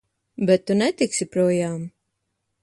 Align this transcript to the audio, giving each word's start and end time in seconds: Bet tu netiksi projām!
Bet 0.49 0.63
tu 0.71 0.77
netiksi 0.79 1.27
projām! 1.35 1.77